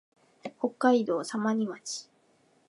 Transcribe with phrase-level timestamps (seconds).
[0.59, 2.09] 北海道様似町